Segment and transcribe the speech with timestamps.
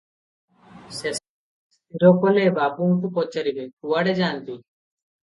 [0.99, 4.57] ଶେଷରେ ସ୍ଥିର କଲେ, ବାବୁଙ୍କୁ ପଚାରିବେ, କୁଆଡ଼େ ଯାନ୍ତି।